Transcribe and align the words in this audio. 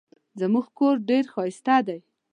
زموږ 0.39 0.65
کور 0.77 0.95
ډېر 1.09 1.23
ښایسته 1.33 1.75
دی. 1.87 1.99